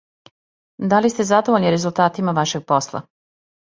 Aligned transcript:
Да 0.93 1.01
ли 1.05 1.11
сте 1.13 1.27
задовољни 1.31 1.75
резултатима 1.75 2.37
вашег 2.39 2.67
посла? 2.73 3.03